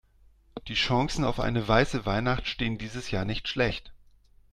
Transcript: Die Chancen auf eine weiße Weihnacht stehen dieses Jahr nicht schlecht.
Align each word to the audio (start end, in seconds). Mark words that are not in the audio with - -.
Die 0.67 0.73
Chancen 0.73 1.23
auf 1.23 1.39
eine 1.39 1.67
weiße 1.67 2.07
Weihnacht 2.07 2.47
stehen 2.47 2.79
dieses 2.79 3.11
Jahr 3.11 3.23
nicht 3.23 3.47
schlecht. 3.47 3.91